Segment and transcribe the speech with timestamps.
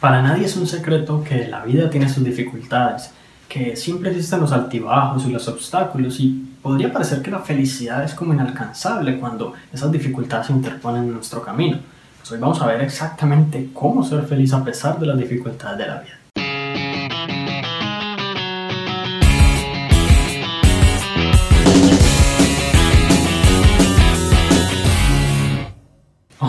[0.00, 3.10] Para nadie es un secreto que la vida tiene sus dificultades,
[3.46, 8.14] que siempre existen los altibajos y los obstáculos y podría parecer que la felicidad es
[8.14, 11.80] como inalcanzable cuando esas dificultades se interponen en nuestro camino.
[12.18, 15.86] Pues hoy vamos a ver exactamente cómo ser feliz a pesar de las dificultades de
[15.86, 16.19] la vida.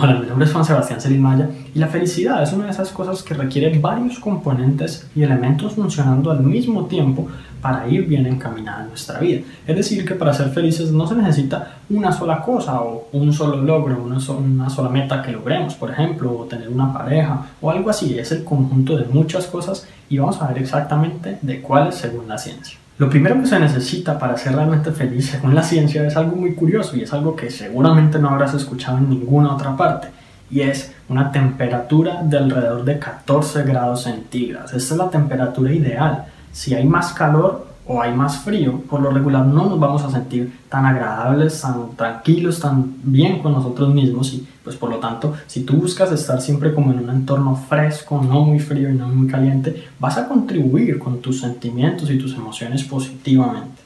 [0.04, 3.22] Hola, mi nombre es Juan Sebastián Celimaya y la felicidad es una de esas cosas
[3.22, 7.28] que requiere varios componentes y elementos funcionando al mismo tiempo
[7.60, 9.42] para ir bien encaminada en nuestra vida.
[9.64, 13.62] Es decir, que para ser felices no se necesita una sola cosa o un solo
[13.62, 17.88] logro, una, una sola meta que logremos, por ejemplo, o tener una pareja o algo
[17.88, 18.18] así.
[18.18, 22.38] Es el conjunto de muchas cosas y vamos a ver exactamente de cuáles según la
[22.38, 22.81] ciencia.
[22.98, 26.54] Lo primero que se necesita para ser realmente feliz, según la ciencia, es algo muy
[26.54, 30.08] curioso y es algo que seguramente no habrás escuchado en ninguna otra parte,
[30.50, 34.74] y es una temperatura de alrededor de 14 grados centígrados.
[34.74, 36.26] Esta es la temperatura ideal.
[36.52, 40.10] Si hay más calor, o hay más frío, por lo regular no nos vamos a
[40.10, 45.34] sentir tan agradables, tan tranquilos, tan bien con nosotros mismos y pues por lo tanto
[45.46, 49.08] si tú buscas estar siempre como en un entorno fresco, no muy frío y no
[49.08, 53.82] muy caliente, vas a contribuir con tus sentimientos y tus emociones positivamente.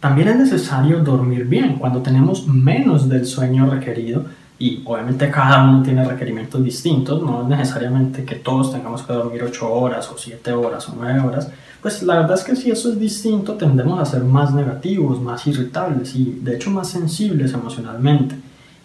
[0.00, 4.26] También es necesario dormir bien cuando tenemos menos del sueño requerido
[4.58, 9.42] y obviamente cada uno tiene requerimientos distintos, no es necesariamente que todos tengamos que dormir
[9.42, 11.50] 8 horas o 7 horas o 9 horas,
[11.86, 15.46] pues la verdad es que si eso es distinto tendemos a ser más negativos, más
[15.46, 18.34] irritables y de hecho más sensibles emocionalmente.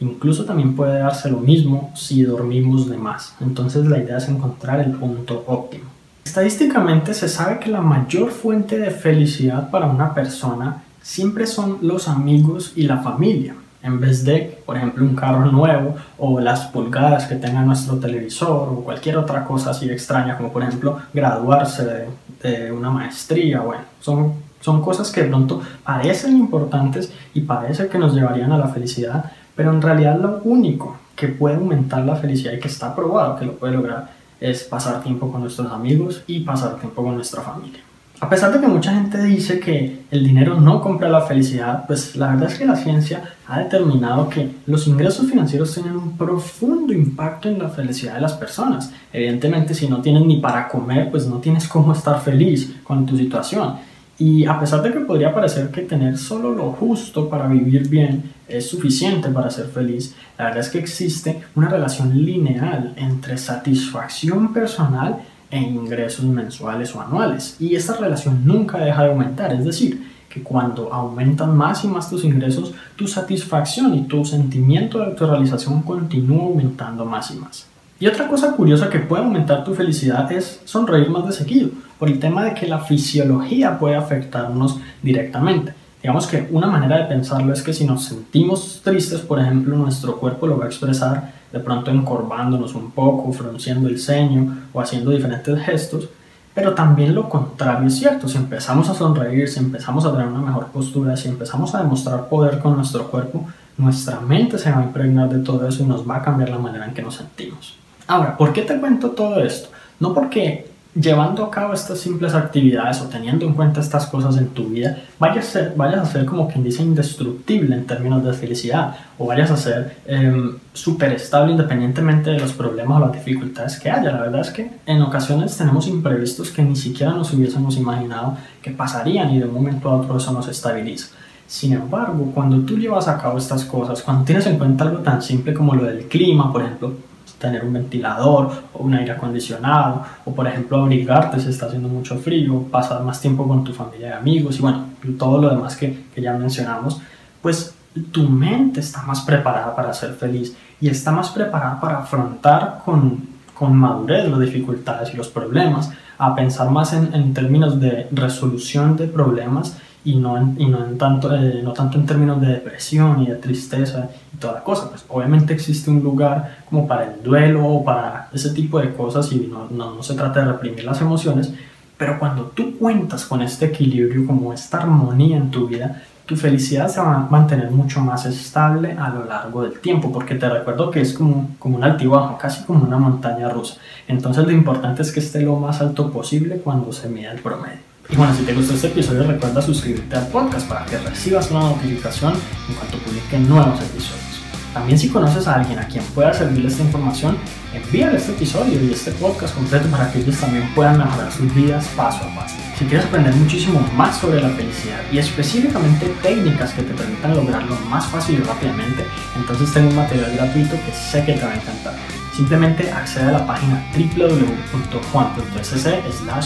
[0.01, 3.33] Incluso también puede darse lo mismo si dormimos de más.
[3.41, 5.85] Entonces la idea es encontrar el punto óptimo.
[6.23, 12.07] Estadísticamente se sabe que la mayor fuente de felicidad para una persona siempre son los
[12.07, 17.25] amigos y la familia en vez de, por ejemplo, un carro nuevo o las pulgadas
[17.25, 22.07] que tenga nuestro televisor o cualquier otra cosa así extraña, como por ejemplo graduarse
[22.43, 23.59] de, una maestría.
[23.61, 28.57] Bueno, son, son cosas que de pronto parecen importantes y parece que nos llevarían a
[28.57, 32.95] la felicidad, pero en realidad lo único que puede aumentar la felicidad y que está
[32.95, 34.09] probado que lo puede lograr
[34.39, 37.81] es pasar tiempo con nuestros amigos y pasar tiempo con nuestra familia.
[38.21, 42.15] A pesar de que mucha gente dice que el dinero no compra la felicidad, pues
[42.15, 46.93] la verdad es que la ciencia ha determinado que los ingresos financieros tienen un profundo
[46.93, 48.93] impacto en la felicidad de las personas.
[49.11, 53.17] Evidentemente, si no tienes ni para comer, pues no tienes cómo estar feliz con tu
[53.17, 53.77] situación.
[54.19, 58.33] Y a pesar de que podría parecer que tener solo lo justo para vivir bien
[58.47, 64.53] es suficiente para ser feliz, la verdad es que existe una relación lineal entre satisfacción
[64.53, 67.57] personal e ingresos mensuales o anuales.
[67.59, 72.09] Y esta relación nunca deja de aumentar, es decir, que cuando aumentan más y más
[72.09, 77.67] tus ingresos, tu satisfacción y tu sentimiento de autorrealización continúa aumentando más y más.
[77.99, 81.69] Y otra cosa curiosa que puede aumentar tu felicidad es sonreír más de seguido,
[81.99, 85.73] por el tema de que la fisiología puede afectarnos directamente.
[86.01, 90.17] Digamos que una manera de pensarlo es que si nos sentimos tristes, por ejemplo, nuestro
[90.17, 95.11] cuerpo lo va a expresar de pronto encorvándonos un poco, frunciendo el ceño o haciendo
[95.11, 96.09] diferentes gestos,
[96.53, 100.41] pero también lo contrario es cierto, si empezamos a sonreír, si empezamos a tener una
[100.41, 103.45] mejor postura, si empezamos a demostrar poder con nuestro cuerpo,
[103.77, 106.57] nuestra mente se va a impregnar de todo eso y nos va a cambiar la
[106.57, 107.75] manera en que nos sentimos.
[108.07, 109.69] Ahora, ¿por qué te cuento todo esto?
[109.99, 114.49] No porque llevando a cabo estas simples actividades o teniendo en cuenta estas cosas en
[114.49, 118.33] tu vida, vayas a ser, vayas a ser como quien dice indestructible en términos de
[118.33, 123.79] felicidad o vayas a ser eh, súper estable independientemente de los problemas o las dificultades
[123.79, 124.11] que haya.
[124.11, 128.71] La verdad es que en ocasiones tenemos imprevistos que ni siquiera nos hubiésemos imaginado que
[128.71, 131.07] pasarían y de un momento a otro eso nos estabiliza.
[131.47, 135.21] Sin embargo, cuando tú llevas a cabo estas cosas, cuando tienes en cuenta algo tan
[135.21, 136.93] simple como lo del clima, por ejemplo,
[137.41, 142.17] tener un ventilador o un aire acondicionado, o por ejemplo abrigarte si está haciendo mucho
[142.19, 144.85] frío, pasar más tiempo con tu familia y amigos y bueno,
[145.17, 147.01] todo lo demás que, que ya mencionamos,
[147.41, 147.73] pues
[148.11, 153.27] tu mente está más preparada para ser feliz y está más preparada para afrontar con,
[153.53, 158.95] con madurez las dificultades y los problemas, a pensar más en, en términos de resolución
[158.95, 162.47] de problemas y no, en, y no, en tanto, eh, no tanto en términos de
[162.47, 164.89] depresión y de tristeza y toda la cosa.
[164.89, 169.31] Pues obviamente existe un lugar como para el duelo o para ese tipo de cosas
[169.31, 171.53] y no, no, no se trata de reprimir las emociones,
[171.97, 176.87] pero cuando tú cuentas con este equilibrio, como esta armonía en tu vida, tu felicidad
[176.87, 180.89] se va a mantener mucho más estable a lo largo del tiempo, porque te recuerdo
[180.89, 183.75] que es como, como un altibajo, casi como una montaña rusa.
[184.07, 187.90] Entonces lo importante es que esté lo más alto posible cuando se mida el promedio.
[188.09, 191.61] Y bueno, si te gustó este episodio, recuerda suscribirte al podcast para que recibas una
[191.61, 192.33] notificación
[192.67, 194.30] en cuanto publique nuevos episodios.
[194.73, 197.37] También si conoces a alguien a quien pueda servirle esta información,
[197.73, 201.85] envíale este episodio y este podcast completo para que ellos también puedan mejorar sus vidas
[201.95, 202.55] paso a paso.
[202.79, 207.75] Si quieres aprender muchísimo más sobre la felicidad y específicamente técnicas que te permitan lograrlo
[207.89, 211.55] más fácil y rápidamente, entonces tengo un material gratuito que sé que te va a
[211.55, 211.93] encantar.
[212.33, 215.85] Simplemente accede a la página www.juan.sc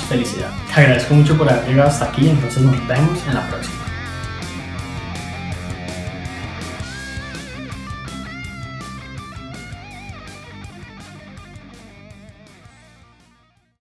[0.10, 0.50] felicidad.
[0.74, 3.85] Te agradezco mucho por haber llegado hasta aquí, entonces nos vemos en la próxima.